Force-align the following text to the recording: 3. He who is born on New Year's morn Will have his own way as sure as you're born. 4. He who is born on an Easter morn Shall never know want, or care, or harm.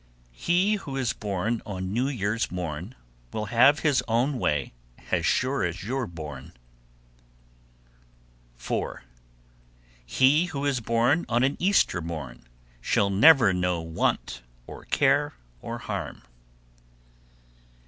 3. 0.33 0.33
He 0.39 0.75
who 0.77 0.97
is 0.97 1.13
born 1.13 1.61
on 1.63 1.93
New 1.93 2.07
Year's 2.07 2.49
morn 2.49 2.95
Will 3.31 3.45
have 3.53 3.81
his 3.81 4.03
own 4.07 4.39
way 4.39 4.73
as 5.11 5.27
sure 5.27 5.63
as 5.63 5.83
you're 5.83 6.07
born. 6.07 6.53
4. 8.55 9.03
He 10.03 10.45
who 10.45 10.65
is 10.65 10.79
born 10.79 11.23
on 11.29 11.43
an 11.43 11.55
Easter 11.59 12.01
morn 12.01 12.47
Shall 12.81 13.11
never 13.11 13.53
know 13.53 13.79
want, 13.79 14.41
or 14.65 14.85
care, 14.85 15.35
or 15.61 15.77
harm. 15.77 16.23